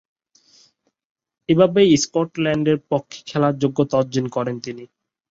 এভাবেই 1.49 1.89
স্কটল্যান্ডের 2.03 2.77
পক্ষে 2.91 3.19
খেলার 3.29 3.53
যোগ্যতা 3.63 3.95
অর্জন 3.97 4.25
করেন 4.35 4.55
তিনি। 4.65 4.83